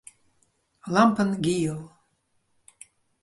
[0.93, 1.79] Lampen giel.